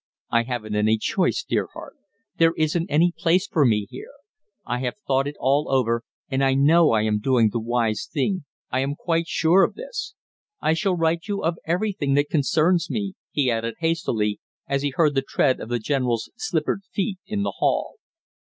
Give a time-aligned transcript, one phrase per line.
[0.31, 1.95] "I haven't any choice, dear heart;
[2.37, 4.13] there isn't any place for me here.
[4.65, 8.45] I have thought it all over, and I know I am doing the wise thing,
[8.71, 10.15] I am quite sure of this!
[10.59, 15.13] I shall write you of everything that concerns me!" he added hastily, as he heard
[15.13, 17.97] the tread of the general's slippered feet in the hall.